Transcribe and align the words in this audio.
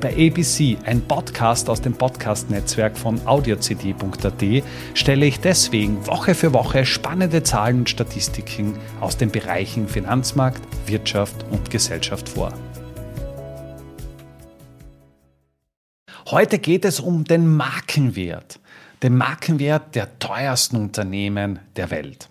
Bei 0.00 0.12
ABC, 0.12 0.76
ein 0.84 1.00
Podcast 1.00 1.70
aus 1.70 1.80
dem 1.80 1.94
Podcast-Netzwerk 1.94 2.98
von 2.98 3.26
audiocd.at, 3.26 4.62
stelle 4.92 5.26
ich 5.26 5.40
deswegen 5.40 6.06
Woche 6.06 6.34
für 6.34 6.52
Woche 6.52 6.84
spannende 6.84 7.42
Zahlen 7.42 7.78
und 7.78 7.90
Statistiken 7.90 8.74
aus 9.00 9.16
den 9.16 9.30
Bereichen 9.30 9.88
Finanzmarkt, 9.88 10.60
Wirtschaft 10.86 11.46
und 11.50 11.70
Gesellschaft 11.70 12.28
vor. 12.28 12.52
Heute 16.30 16.58
geht 16.58 16.84
es 16.84 17.00
um 17.00 17.24
den 17.24 17.46
Markenwert, 17.46 18.60
den 19.02 19.16
Markenwert 19.16 19.94
der 19.94 20.18
teuersten 20.18 20.76
Unternehmen 20.76 21.58
der 21.76 21.90
Welt. 21.90 22.28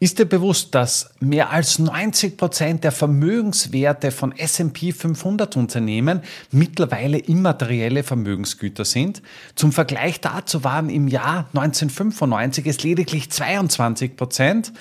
Ist 0.00 0.20
dir 0.20 0.26
bewusst, 0.26 0.76
dass 0.76 1.10
mehr 1.18 1.50
als 1.50 1.80
90 1.80 2.36
Prozent 2.36 2.84
der 2.84 2.92
Vermögenswerte 2.92 4.12
von 4.12 4.30
S&P 4.30 4.92
500 4.92 5.56
Unternehmen 5.56 6.20
mittlerweile 6.52 7.18
immaterielle 7.18 8.04
Vermögensgüter 8.04 8.84
sind? 8.84 9.22
Zum 9.56 9.72
Vergleich 9.72 10.20
dazu 10.20 10.62
waren 10.62 10.88
im 10.88 11.08
Jahr 11.08 11.48
1995 11.52 12.66
es 12.66 12.84
lediglich 12.84 13.28
22 13.28 14.14
Prozent. 14.14 14.72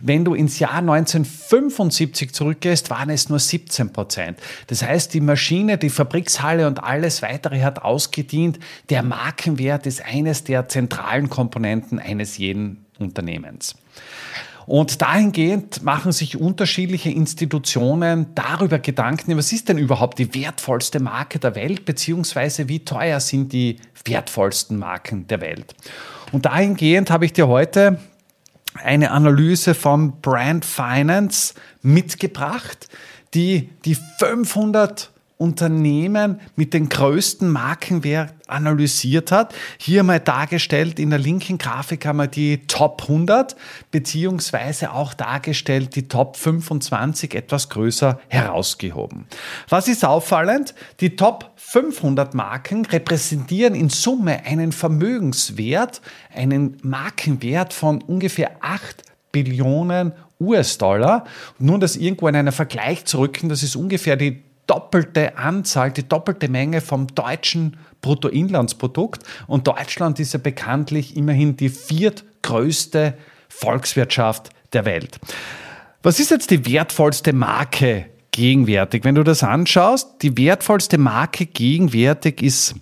Wenn 0.00 0.24
du 0.24 0.34
ins 0.34 0.58
Jahr 0.58 0.78
1975 0.78 2.32
zurückgehst, 2.32 2.90
waren 2.90 3.10
es 3.10 3.28
nur 3.28 3.38
17 3.38 3.92
Prozent. 3.92 4.40
Das 4.66 4.82
heißt, 4.82 5.14
die 5.14 5.20
Maschine, 5.20 5.78
die 5.78 5.88
Fabrikshalle 5.88 6.66
und 6.66 6.82
alles 6.82 7.22
weitere 7.22 7.60
hat 7.60 7.82
ausgedient. 7.82 8.58
Der 8.90 9.04
Markenwert 9.04 9.86
ist 9.86 10.04
eines 10.04 10.42
der 10.42 10.68
zentralen 10.68 11.30
Komponenten 11.30 12.00
eines 12.00 12.38
jeden 12.38 12.84
Unternehmens. 12.98 13.76
Und 14.66 15.02
dahingehend 15.02 15.82
machen 15.82 16.12
sich 16.12 16.40
unterschiedliche 16.40 17.10
Institutionen 17.10 18.34
darüber 18.34 18.78
Gedanken, 18.78 19.36
was 19.36 19.52
ist 19.52 19.68
denn 19.68 19.78
überhaupt 19.78 20.18
die 20.18 20.34
wertvollste 20.34 21.00
Marke 21.00 21.38
der 21.38 21.54
Welt, 21.54 21.84
beziehungsweise 21.84 22.68
wie 22.68 22.84
teuer 22.84 23.20
sind 23.20 23.52
die 23.52 23.76
wertvollsten 24.04 24.78
Marken 24.78 25.26
der 25.26 25.40
Welt. 25.40 25.74
Und 26.32 26.46
dahingehend 26.46 27.10
habe 27.10 27.26
ich 27.26 27.32
dir 27.32 27.48
heute 27.48 27.98
eine 28.82 29.10
Analyse 29.10 29.74
von 29.74 30.20
Brand 30.20 30.64
Finance 30.64 31.54
mitgebracht, 31.82 32.88
die 33.34 33.70
die 33.84 33.96
500 34.18 35.10
Unternehmen 35.44 36.40
mit 36.56 36.72
den 36.72 36.88
größten 36.88 37.50
Markenwert 37.50 38.32
analysiert 38.46 39.30
hat. 39.30 39.54
Hier 39.78 40.02
mal 40.02 40.18
dargestellt 40.18 40.98
in 40.98 41.10
der 41.10 41.18
linken 41.18 41.58
Grafik 41.58 42.06
haben 42.06 42.16
wir 42.16 42.28
die 42.28 42.66
Top 42.66 43.02
100 43.02 43.54
beziehungsweise 43.90 44.92
auch 44.92 45.12
dargestellt 45.12 45.96
die 45.96 46.08
Top 46.08 46.38
25 46.38 47.34
etwas 47.34 47.68
größer 47.68 48.18
herausgehoben. 48.28 49.26
Was 49.68 49.86
ist 49.86 50.04
auffallend? 50.04 50.74
Die 51.00 51.14
Top 51.14 51.52
500 51.56 52.32
Marken 52.32 52.86
repräsentieren 52.86 53.74
in 53.74 53.90
Summe 53.90 54.46
einen 54.46 54.72
Vermögenswert, 54.72 56.00
einen 56.34 56.78
Markenwert 56.82 57.74
von 57.74 58.00
ungefähr 58.02 58.52
8 58.60 59.02
Billionen 59.30 60.12
US-Dollar. 60.40 61.24
Nun 61.58 61.80
das 61.80 61.96
irgendwo 61.96 62.28
in 62.28 62.36
einen 62.36 62.52
Vergleich 62.52 63.04
zu 63.04 63.18
rücken, 63.18 63.50
das 63.50 63.62
ist 63.62 63.76
ungefähr 63.76 64.16
die 64.16 64.42
doppelte 64.66 65.36
Anzahl, 65.36 65.92
die 65.92 66.08
doppelte 66.08 66.48
Menge 66.48 66.80
vom 66.80 67.06
deutschen 67.08 67.76
Bruttoinlandsprodukt. 68.00 69.22
Und 69.46 69.66
Deutschland 69.66 70.20
ist 70.20 70.32
ja 70.32 70.38
bekanntlich 70.38 71.16
immerhin 71.16 71.56
die 71.56 71.68
viertgrößte 71.68 73.14
Volkswirtschaft 73.48 74.50
der 74.72 74.84
Welt. 74.84 75.18
Was 76.02 76.20
ist 76.20 76.30
jetzt 76.30 76.50
die 76.50 76.66
wertvollste 76.70 77.32
Marke 77.32 78.06
gegenwärtig? 78.30 79.04
Wenn 79.04 79.14
du 79.14 79.22
das 79.22 79.42
anschaust, 79.42 80.22
die 80.22 80.36
wertvollste 80.36 80.98
Marke 80.98 81.46
gegenwärtig 81.46 82.42
ist 82.42 82.74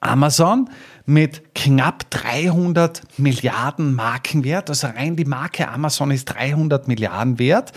Amazon 0.00 0.68
mit 1.06 1.54
knapp 1.54 2.10
300 2.10 3.02
Milliarden 3.18 3.94
Markenwert. 3.94 4.70
Also 4.70 4.86
rein 4.86 5.16
die 5.16 5.24
Marke 5.24 5.68
Amazon 5.68 6.10
ist 6.10 6.26
300 6.26 6.88
Milliarden 6.88 7.38
wert. 7.38 7.72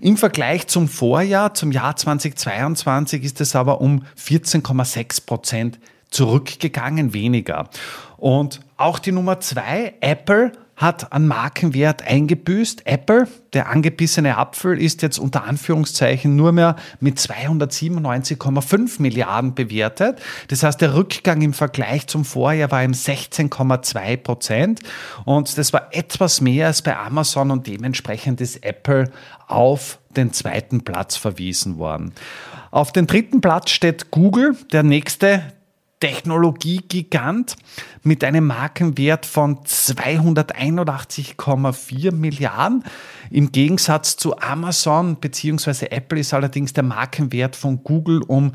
Im 0.00 0.16
Vergleich 0.16 0.66
zum 0.68 0.88
Vorjahr, 0.88 1.54
zum 1.54 1.72
Jahr 1.72 1.96
2022, 1.96 3.24
ist 3.24 3.40
es 3.40 3.56
aber 3.56 3.80
um 3.80 4.04
14,6 4.16 5.26
Prozent 5.26 5.78
zurückgegangen, 6.10 7.12
weniger. 7.12 7.68
Und 8.16 8.60
auch 8.76 8.98
die 8.98 9.12
Nummer 9.12 9.40
zwei, 9.40 9.94
Apple, 10.00 10.52
hat 10.78 11.12
an 11.12 11.26
Markenwert 11.26 12.02
eingebüßt. 12.02 12.86
Apple, 12.86 13.26
der 13.52 13.68
angebissene 13.68 14.38
Apfel, 14.38 14.80
ist 14.80 15.02
jetzt 15.02 15.18
unter 15.18 15.44
Anführungszeichen 15.44 16.36
nur 16.36 16.52
mehr 16.52 16.76
mit 17.00 17.18
297,5 17.18 19.02
Milliarden 19.02 19.54
bewertet. 19.54 20.22
Das 20.46 20.62
heißt, 20.62 20.80
der 20.80 20.94
Rückgang 20.94 21.42
im 21.42 21.52
Vergleich 21.52 22.06
zum 22.06 22.24
Vorjahr 22.24 22.70
war 22.70 22.84
im 22.84 22.92
16,2 22.92 24.16
Prozent. 24.18 24.80
Und 25.24 25.58
das 25.58 25.72
war 25.72 25.88
etwas 25.90 26.40
mehr 26.40 26.68
als 26.68 26.80
bei 26.80 26.96
Amazon 26.96 27.50
und 27.50 27.66
dementsprechend 27.66 28.40
ist 28.40 28.64
Apple 28.64 29.10
auf 29.48 29.98
den 30.16 30.32
zweiten 30.32 30.82
Platz 30.84 31.16
verwiesen 31.16 31.78
worden. 31.78 32.12
Auf 32.70 32.92
den 32.92 33.08
dritten 33.08 33.40
Platz 33.40 33.70
steht 33.70 34.12
Google, 34.12 34.56
der 34.72 34.84
nächste 34.84 35.42
Technologiegigant 36.00 37.56
mit 38.02 38.24
einem 38.24 38.46
Markenwert 38.46 39.26
von 39.26 39.58
281,4 39.64 42.12
Milliarden. 42.12 42.82
Im 43.30 43.52
Gegensatz 43.52 44.16
zu 44.16 44.38
Amazon 44.38 45.16
bzw. 45.16 45.88
Apple 45.90 46.20
ist 46.20 46.32
allerdings 46.32 46.72
der 46.72 46.84
Markenwert 46.84 47.56
von 47.56 47.82
Google 47.82 48.22
um 48.22 48.54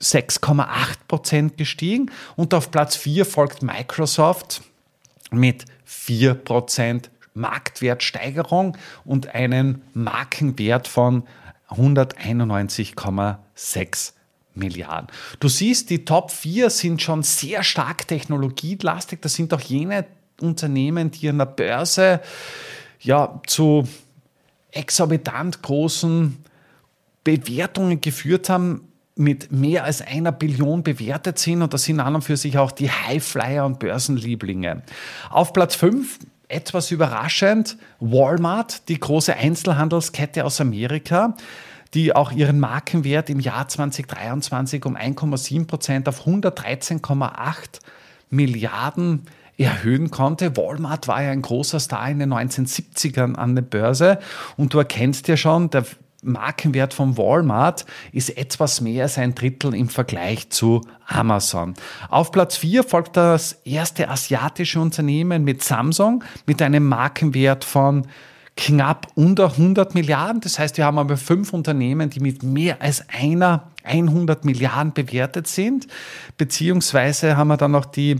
6,8 0.00 0.66
Prozent 1.06 1.58
gestiegen. 1.58 2.10
Und 2.36 2.54
auf 2.54 2.70
Platz 2.70 2.96
4 2.96 3.26
folgt 3.26 3.62
Microsoft 3.62 4.62
mit 5.30 5.66
4 5.84 6.32
Prozent 6.34 7.10
Marktwertsteigerung 7.34 8.78
und 9.04 9.34
einen 9.34 9.82
Markenwert 9.92 10.88
von 10.88 11.24
191,6 11.68 14.14
Milliarden. 14.54 15.08
Du 15.40 15.48
siehst, 15.48 15.90
die 15.90 16.04
Top 16.04 16.30
4 16.30 16.70
sind 16.70 17.02
schon 17.02 17.22
sehr 17.22 17.62
stark 17.62 18.06
technologielastig. 18.08 19.20
Das 19.20 19.34
sind 19.34 19.52
auch 19.52 19.60
jene 19.60 20.06
Unternehmen, 20.40 21.10
die 21.10 21.28
an 21.28 21.38
der 21.38 21.46
Börse 21.46 22.20
ja 23.00 23.40
zu 23.46 23.86
exorbitant 24.70 25.62
großen 25.62 26.36
Bewertungen 27.22 28.00
geführt 28.00 28.48
haben, 28.48 28.88
mit 29.16 29.52
mehr 29.52 29.84
als 29.84 30.02
einer 30.02 30.32
Billion 30.32 30.82
bewertet 30.82 31.38
sind 31.38 31.62
und 31.62 31.72
das 31.72 31.84
sind 31.84 32.00
an 32.00 32.16
und 32.16 32.22
für 32.22 32.36
sich 32.36 32.58
auch 32.58 32.72
die 32.72 32.90
Highflyer 32.90 33.64
und 33.64 33.78
Börsenlieblinge. 33.78 34.82
Auf 35.30 35.52
Platz 35.52 35.76
5 35.76 36.18
etwas 36.48 36.90
überraschend 36.90 37.76
Walmart, 38.00 38.88
die 38.88 38.98
große 38.98 39.34
Einzelhandelskette 39.34 40.44
aus 40.44 40.60
Amerika 40.60 41.36
die 41.94 42.14
auch 42.14 42.32
ihren 42.32 42.60
Markenwert 42.60 43.30
im 43.30 43.40
Jahr 43.40 43.68
2023 43.68 44.84
um 44.84 44.96
1,7 44.96 45.66
Prozent 45.66 46.08
auf 46.08 46.26
113,8 46.26 47.80
Milliarden 48.30 49.22
erhöhen 49.56 50.10
konnte. 50.10 50.56
Walmart 50.56 51.06
war 51.06 51.22
ja 51.22 51.30
ein 51.30 51.42
großer 51.42 51.78
Star 51.78 52.10
in 52.10 52.18
den 52.18 52.32
1970ern 52.32 53.36
an 53.36 53.54
der 53.54 53.62
Börse 53.62 54.18
und 54.56 54.74
du 54.74 54.78
erkennst 54.78 55.28
ja 55.28 55.36
schon, 55.36 55.70
der 55.70 55.84
Markenwert 56.24 56.94
von 56.94 57.16
Walmart 57.18 57.84
ist 58.10 58.36
etwas 58.36 58.80
mehr 58.80 59.04
als 59.04 59.18
ein 59.18 59.34
Drittel 59.34 59.74
im 59.74 59.88
Vergleich 59.88 60.50
zu 60.50 60.80
Amazon. 61.06 61.74
Auf 62.08 62.32
Platz 62.32 62.56
4 62.56 62.82
folgt 62.82 63.16
das 63.16 63.52
erste 63.64 64.08
asiatische 64.08 64.80
Unternehmen 64.80 65.44
mit 65.44 65.62
Samsung 65.62 66.24
mit 66.46 66.62
einem 66.62 66.86
Markenwert 66.86 67.64
von 67.64 68.06
knapp 68.56 69.08
unter 69.14 69.50
100 69.52 69.94
Milliarden. 69.94 70.40
Das 70.40 70.58
heißt, 70.58 70.76
wir 70.76 70.84
haben 70.84 70.98
aber 70.98 71.16
fünf 71.16 71.52
Unternehmen, 71.52 72.10
die 72.10 72.20
mit 72.20 72.42
mehr 72.42 72.80
als 72.80 73.04
einer 73.08 73.70
100 73.82 74.44
Milliarden 74.44 74.92
bewertet 74.92 75.46
sind. 75.46 75.86
Beziehungsweise 76.36 77.36
haben 77.36 77.48
wir 77.48 77.56
dann 77.56 77.72
noch 77.72 77.84
die 77.84 78.16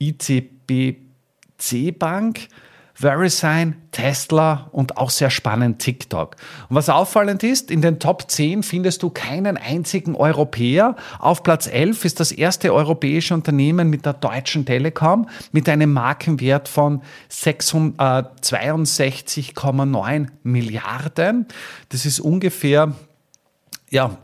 ICBC 0.00 1.98
Bank 1.98 2.48
VeriSign, 2.94 3.74
Tesla 3.90 4.68
und 4.70 4.96
auch 4.96 5.10
sehr 5.10 5.30
spannend 5.30 5.80
TikTok. 5.80 6.36
Und 6.68 6.76
was 6.76 6.88
auffallend 6.88 7.42
ist, 7.42 7.72
in 7.72 7.82
den 7.82 7.98
Top 7.98 8.30
10 8.30 8.62
findest 8.62 9.02
du 9.02 9.10
keinen 9.10 9.56
einzigen 9.56 10.14
Europäer. 10.14 10.94
Auf 11.18 11.42
Platz 11.42 11.66
11 11.66 12.04
ist 12.04 12.20
das 12.20 12.30
erste 12.30 12.72
europäische 12.72 13.34
Unternehmen 13.34 13.90
mit 13.90 14.06
der 14.06 14.12
Deutschen 14.12 14.64
Telekom 14.64 15.28
mit 15.50 15.68
einem 15.68 15.92
Markenwert 15.92 16.68
von 16.68 17.02
62,9 17.30 20.28
Milliarden. 20.44 21.48
Das 21.88 22.06
ist 22.06 22.20
ungefähr 22.20 22.94
ja, 23.90 24.16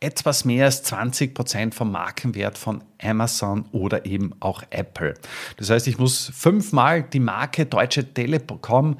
etwas 0.00 0.44
mehr 0.44 0.66
als 0.66 0.82
20 0.82 1.34
Prozent 1.34 1.74
vom 1.74 1.90
Markenwert 1.90 2.58
von 2.58 2.84
Amazon 3.02 3.64
oder 3.72 4.04
eben 4.04 4.32
auch 4.40 4.62
Apple. 4.70 5.14
Das 5.56 5.70
heißt, 5.70 5.86
ich 5.86 5.98
muss 5.98 6.30
fünfmal 6.34 7.02
die 7.02 7.20
Marke 7.20 7.66
Deutsche 7.66 8.12
Telekom 8.12 8.98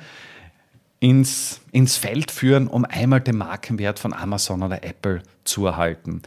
ins, 1.01 1.61
ins 1.73 1.97
Feld 1.97 2.31
führen, 2.31 2.67
um 2.67 2.85
einmal 2.85 3.21
den 3.21 3.37
Markenwert 3.37 3.99
von 3.99 4.15
Amazon 4.15 4.63
oder 4.63 4.83
Apple 4.83 5.23
zu 5.45 5.67
erhalten. 5.67 6.23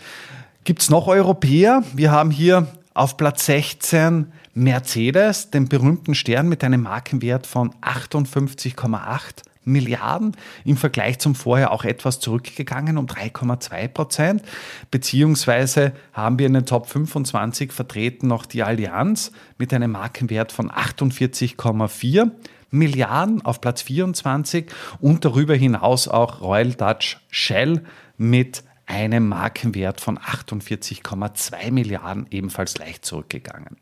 Gibt 0.63 0.81
es 0.81 0.89
noch 0.89 1.07
Europäer? 1.07 1.83
Wir 1.93 2.11
haben 2.11 2.29
hier 2.29 2.67
auf 2.93 3.17
Platz 3.17 3.45
16 3.45 4.31
Mercedes, 4.53 5.49
den 5.49 5.67
berühmten 5.67 6.13
Stern 6.13 6.47
mit 6.47 6.63
einem 6.63 6.83
Markenwert 6.83 7.47
von 7.47 7.73
58,8 7.81 9.48
Milliarden, 9.65 10.35
im 10.65 10.77
Vergleich 10.77 11.19
zum 11.19 11.35
Vorjahr 11.35 11.71
auch 11.71 11.83
etwas 11.83 12.19
zurückgegangen 12.19 12.97
um 12.97 13.05
3,2 13.05 13.87
Prozent, 13.89 14.43
beziehungsweise 14.91 15.93
haben 16.13 16.39
wir 16.39 16.47
in 16.47 16.53
den 16.53 16.65
Top 16.65 16.87
25 16.87 17.71
vertreten 17.71 18.27
noch 18.27 18.45
die 18.45 18.63
Allianz 18.63 19.31
mit 19.57 19.73
einem 19.73 19.91
Markenwert 19.91 20.51
von 20.51 20.71
48,4 20.71 22.31
Milliarden 22.71 23.43
auf 23.43 23.61
Platz 23.61 23.81
24 23.81 24.67
und 24.99 25.25
darüber 25.25 25.55
hinaus 25.55 26.07
auch 26.07 26.41
Royal 26.41 26.73
Dutch 26.73 27.17
Shell 27.31 27.83
mit 28.17 28.63
einem 28.85 29.27
Markenwert 29.27 30.01
von 30.01 30.17
48,2 30.17 31.71
Milliarden 31.71 32.25
ebenfalls 32.31 32.77
leicht 32.77 33.05
zurückgegangen. 33.05 33.77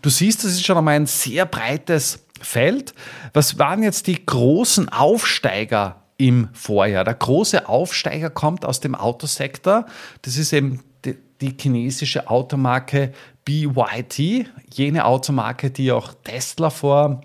Du 0.00 0.10
siehst, 0.10 0.44
das 0.44 0.52
ist 0.52 0.64
schon 0.64 0.78
einmal 0.78 0.94
ein 0.94 1.06
sehr 1.06 1.44
breites 1.44 2.23
Feld. 2.40 2.94
Was 3.32 3.58
waren 3.58 3.82
jetzt 3.82 4.06
die 4.06 4.24
großen 4.24 4.88
Aufsteiger 4.88 6.02
im 6.16 6.48
Vorjahr? 6.52 7.04
Der 7.04 7.14
große 7.14 7.68
Aufsteiger 7.68 8.30
kommt 8.30 8.64
aus 8.64 8.80
dem 8.80 8.94
Autosektor. 8.94 9.86
Das 10.22 10.36
ist 10.36 10.52
eben 10.52 10.82
die, 11.04 11.16
die 11.40 11.56
chinesische 11.58 12.28
Automarke 12.28 13.12
BYD, 13.44 14.46
jene 14.72 15.04
Automarke, 15.04 15.70
die 15.70 15.92
auch 15.92 16.14
Tesla 16.24 16.70
vor 16.70 17.20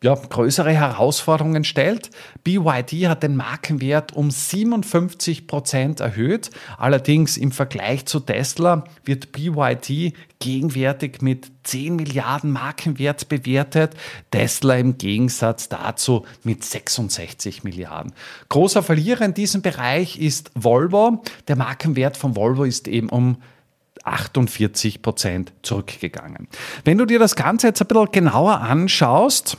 ja, 0.00 0.14
größere 0.14 0.70
Herausforderungen 0.70 1.64
stellt. 1.64 2.10
BYD 2.44 3.08
hat 3.08 3.24
den 3.24 3.34
Markenwert 3.34 4.12
um 4.12 4.30
57 4.30 5.48
Prozent 5.48 5.98
erhöht. 5.98 6.50
Allerdings 6.76 7.36
im 7.36 7.50
Vergleich 7.50 8.06
zu 8.06 8.20
Tesla 8.20 8.84
wird 9.04 9.32
BYD 9.32 10.14
gegenwärtig 10.38 11.20
mit 11.20 11.50
10 11.64 11.96
Milliarden 11.96 12.52
Markenwert 12.52 13.28
bewertet. 13.28 13.94
Tesla 14.30 14.76
im 14.76 14.98
Gegensatz 14.98 15.68
dazu 15.68 16.24
mit 16.44 16.64
66 16.64 17.64
Milliarden. 17.64 18.12
Großer 18.50 18.84
Verlierer 18.84 19.24
in 19.24 19.34
diesem 19.34 19.62
Bereich 19.62 20.20
ist 20.20 20.52
Volvo. 20.54 21.24
Der 21.48 21.56
Markenwert 21.56 22.16
von 22.16 22.36
Volvo 22.36 22.62
ist 22.62 22.86
eben 22.86 23.08
um 23.08 23.38
48 24.04 25.02
Prozent 25.02 25.52
zurückgegangen. 25.62 26.46
Wenn 26.84 26.98
du 26.98 27.04
dir 27.04 27.18
das 27.18 27.34
Ganze 27.34 27.66
jetzt 27.66 27.82
ein 27.82 27.88
bisschen 27.88 28.12
genauer 28.12 28.60
anschaust, 28.60 29.58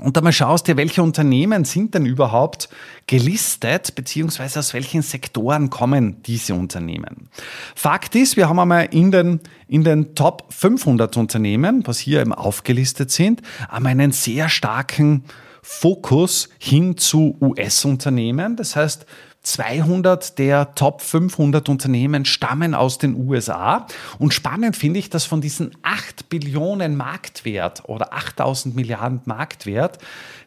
und 0.00 0.16
einmal 0.18 0.32
schaust 0.32 0.66
dir, 0.66 0.76
welche 0.76 1.02
Unternehmen 1.02 1.64
sind 1.64 1.94
denn 1.94 2.04
überhaupt 2.04 2.68
gelistet, 3.06 3.94
beziehungsweise 3.94 4.58
aus 4.58 4.74
welchen 4.74 5.02
Sektoren 5.02 5.70
kommen 5.70 6.22
diese 6.24 6.54
Unternehmen. 6.54 7.28
Fakt 7.74 8.14
ist, 8.16 8.36
wir 8.36 8.48
haben 8.48 8.58
einmal 8.58 8.88
in 8.90 9.12
den, 9.12 9.40
in 9.68 9.84
den 9.84 10.14
Top 10.14 10.46
500 10.52 11.16
Unternehmen, 11.16 11.86
was 11.86 11.98
hier 11.98 12.20
eben 12.20 12.32
aufgelistet 12.32 13.10
sind, 13.12 13.42
einmal 13.68 13.92
einen 13.92 14.12
sehr 14.12 14.48
starken 14.48 15.24
Fokus 15.62 16.48
hin 16.58 16.98
zu 16.98 17.36
US-Unternehmen. 17.40 18.56
Das 18.56 18.76
heißt, 18.76 19.06
200 19.44 20.38
der 20.38 20.74
Top 20.74 21.00
500 21.00 21.68
Unternehmen 21.68 22.24
stammen 22.24 22.74
aus 22.74 22.98
den 22.98 23.14
USA. 23.28 23.86
Und 24.18 24.34
spannend 24.34 24.76
finde 24.76 24.98
ich, 24.98 25.10
dass 25.10 25.24
von 25.24 25.40
diesen 25.40 25.76
8 25.82 26.28
Billionen 26.28 26.96
Marktwert 26.96 27.84
oder 27.86 28.12
8000 28.12 28.74
Milliarden 28.74 29.20
Marktwert 29.26 29.98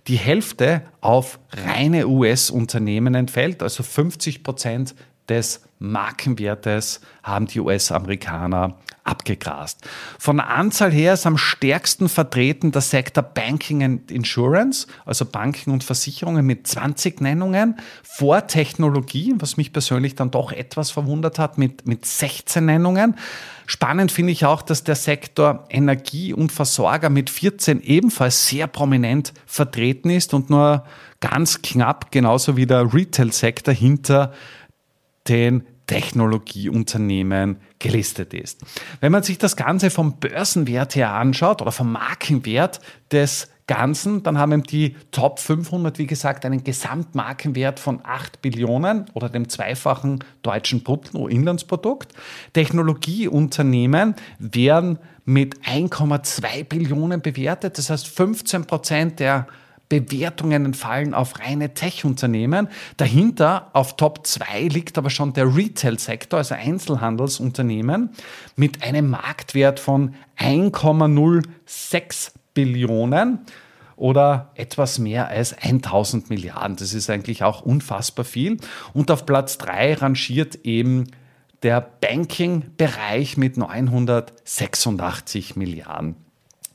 die 0.07 0.17
Hälfte 0.17 0.81
auf 0.99 1.39
reine 1.51 2.07
US-Unternehmen 2.07 3.15
entfällt. 3.15 3.63
Also 3.63 3.83
50 3.83 4.43
Prozent 4.43 4.95
des 5.29 5.61
Markenwertes 5.79 7.01
haben 7.23 7.47
die 7.47 7.59
US-Amerikaner 7.59 8.75
abgegrast. 9.17 9.79
Von 10.19 10.37
der 10.37 10.49
Anzahl 10.49 10.91
her 10.91 11.13
ist 11.13 11.25
am 11.25 11.37
stärksten 11.37 12.07
vertreten 12.07 12.71
der 12.71 12.81
Sektor 12.81 13.23
Banking 13.23 13.83
and 13.83 14.11
Insurance, 14.11 14.87
also 15.05 15.25
Banken 15.25 15.71
und 15.71 15.83
Versicherungen 15.83 16.45
mit 16.45 16.67
20 16.67 17.19
Nennungen, 17.21 17.77
vor 18.03 18.45
Technologie, 18.45 19.33
was 19.39 19.57
mich 19.57 19.73
persönlich 19.73 20.15
dann 20.15 20.29
doch 20.29 20.51
etwas 20.51 20.91
verwundert 20.91 21.39
hat, 21.39 21.57
mit, 21.57 21.87
mit 21.87 22.05
16 22.05 22.63
Nennungen. 22.63 23.15
Spannend 23.65 24.11
finde 24.11 24.31
ich 24.31 24.45
auch, 24.45 24.61
dass 24.61 24.83
der 24.83 24.95
Sektor 24.95 25.65
Energie 25.69 26.33
und 26.33 26.51
Versorger 26.51 27.09
mit 27.09 27.29
14 27.29 27.81
ebenfalls 27.81 28.47
sehr 28.47 28.67
prominent 28.67 29.33
vertreten 29.45 30.09
ist 30.09 30.33
und 30.33 30.49
nur 30.49 30.85
ganz 31.19 31.61
knapp, 31.63 32.11
genauso 32.11 32.55
wie 32.55 32.67
der 32.67 32.93
Retail-Sektor 32.93 33.73
hinter 33.73 34.31
den 35.27 35.63
Technologieunternehmen 35.87 37.57
gelistet 37.79 38.33
ist. 38.33 38.61
Wenn 38.99 39.11
man 39.11 39.23
sich 39.23 39.37
das 39.37 39.55
Ganze 39.55 39.89
vom 39.89 40.19
Börsenwert 40.19 40.95
her 40.95 41.13
anschaut 41.13 41.61
oder 41.61 41.71
vom 41.71 41.91
Markenwert 41.91 42.81
des 43.11 43.49
Ganzen, 43.67 44.23
dann 44.23 44.37
haben 44.37 44.63
die 44.63 44.95
Top 45.11 45.39
500, 45.39 45.97
wie 45.97 46.07
gesagt, 46.07 46.45
einen 46.45 46.63
Gesamtmarkenwert 46.63 47.79
von 47.81 47.99
8 48.01 48.41
Billionen 48.41 49.05
oder 49.13 49.27
dem 49.27 49.49
zweifachen 49.49 50.23
deutschen 50.41 50.83
Bruttoinlandsprodukt. 50.83 52.13
Technologieunternehmen 52.53 54.15
werden 54.39 54.99
mit 55.25 55.59
1,2 55.63 56.63
Billionen 56.63 57.21
bewertet. 57.21 57.77
Das 57.77 57.89
heißt, 57.89 58.07
15 58.07 58.65
Prozent 58.65 59.19
der 59.19 59.47
Bewertungen 59.89 60.65
entfallen 60.65 61.13
auf 61.13 61.39
reine 61.39 61.73
Tech-Unternehmen. 61.73 62.67
Dahinter 62.97 63.69
auf 63.73 63.95
Top 63.95 64.27
2 64.27 64.63
liegt 64.63 64.97
aber 64.97 65.09
schon 65.09 65.33
der 65.33 65.55
Retail-Sektor, 65.55 66.39
also 66.39 66.55
Einzelhandelsunternehmen, 66.55 68.09
mit 68.55 68.83
einem 68.83 69.09
Marktwert 69.09 69.79
von 69.79 70.15
1,06 70.37 72.31
Billionen 72.53 73.39
oder 73.95 74.51
etwas 74.55 74.99
mehr 74.99 75.27
als 75.29 75.57
1000 75.57 76.29
Milliarden. 76.29 76.75
Das 76.75 76.93
ist 76.93 77.09
eigentlich 77.09 77.43
auch 77.43 77.61
unfassbar 77.61 78.25
viel. 78.25 78.57
Und 78.93 79.09
auf 79.09 79.25
Platz 79.25 79.57
3 79.57 79.95
rangiert 79.95 80.65
eben 80.65 81.05
der 81.63 81.81
Banking-Bereich 81.81 83.37
mit 83.37 83.57
986 83.57 85.55
Milliarden. 85.55 86.15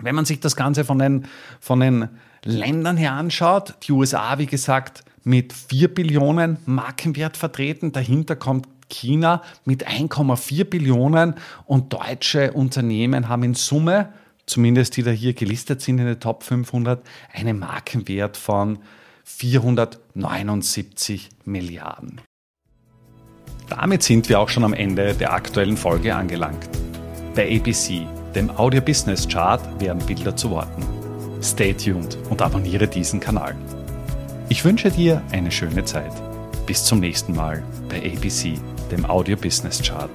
Wenn 0.00 0.16
man 0.16 0.24
sich 0.24 0.40
das 0.40 0.56
Ganze 0.56 0.84
von 0.84 0.98
den, 0.98 1.26
von 1.60 1.78
den 1.78 2.08
Ländern 2.44 2.96
her 2.96 3.12
anschaut, 3.12 3.74
die 3.84 3.92
USA, 3.92 4.38
wie 4.38 4.46
gesagt, 4.46 5.04
mit 5.24 5.52
4 5.52 5.94
Billionen 5.94 6.56
Markenwert 6.66 7.36
vertreten. 7.36 7.92
Dahinter 7.92 8.34
kommt 8.36 8.66
China 8.88 9.42
mit 9.64 9.86
1,4 9.88 10.64
Billionen 10.64 11.34
und 11.66 11.92
deutsche 11.92 12.52
Unternehmen 12.52 13.28
haben 13.28 13.44
in 13.44 13.54
Summe, 13.54 14.12
zumindest 14.46 14.96
die 14.96 15.04
da 15.04 15.12
hier 15.12 15.34
gelistet 15.34 15.80
sind 15.80 15.98
in 15.98 16.06
den 16.06 16.20
Top 16.20 16.42
500, 16.42 17.06
einen 17.32 17.60
Markenwert 17.60 18.36
von 18.36 18.80
479 19.24 21.28
Milliarden. 21.44 22.20
Damit 23.68 24.02
sind 24.02 24.28
wir 24.28 24.40
auch 24.40 24.48
schon 24.48 24.64
am 24.64 24.74
Ende 24.74 25.14
der 25.14 25.32
aktuellen 25.32 25.76
Folge 25.76 26.12
angelangt. 26.14 26.68
Bei 27.34 27.56
ABC, 27.56 28.06
dem 28.34 28.50
Audio 28.50 28.82
Business 28.82 29.28
Chart, 29.28 29.62
werden 29.80 30.04
Bilder 30.04 30.36
zu 30.36 30.50
Worten. 30.50 31.01
Stay 31.42 31.74
tuned 31.74 32.16
und 32.30 32.40
abonniere 32.40 32.86
diesen 32.86 33.18
Kanal. 33.18 33.56
Ich 34.48 34.64
wünsche 34.64 34.90
dir 34.90 35.22
eine 35.32 35.50
schöne 35.50 35.84
Zeit. 35.84 36.12
Bis 36.66 36.84
zum 36.84 37.00
nächsten 37.00 37.34
Mal 37.34 37.62
bei 37.88 37.98
ABC, 37.98 38.54
dem 38.90 39.04
Audio 39.04 39.36
Business 39.36 39.82
Chart. 39.82 40.10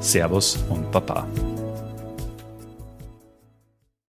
Servus 0.00 0.58
und 0.68 0.90
Baba. 0.92 1.26